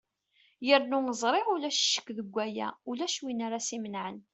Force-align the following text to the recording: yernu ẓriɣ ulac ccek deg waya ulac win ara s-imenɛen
yernu 0.67 0.99
ẓriɣ 1.21 1.47
ulac 1.53 1.77
ccek 1.83 2.07
deg 2.17 2.27
waya 2.33 2.67
ulac 2.89 3.15
win 3.23 3.43
ara 3.45 3.59
s-imenɛen 3.67 4.17